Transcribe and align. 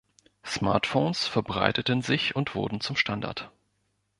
Smartphones 0.43 1.27
verbreiteten 1.27 2.01
sich 2.01 2.35
und 2.35 2.55
wurden 2.55 2.81
zum 2.81 2.95
Standard. 2.95 3.51